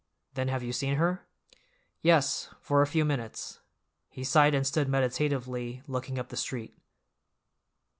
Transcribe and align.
"Then 0.33 0.47
have 0.47 0.63
you 0.63 0.73
seen 0.73 0.95
her?" 0.95 1.27
"Yes, 2.01 2.49
for 2.59 2.81
a 2.81 2.87
few 2.87 3.05
minutes." 3.05 3.59
He 4.09 4.23
sighed 4.23 4.55
and 4.55 4.65
stood 4.65 4.89
meditatively 4.89 5.83
looking 5.85 6.17
up 6.17 6.29
the 6.29 6.37
street. 6.37 6.75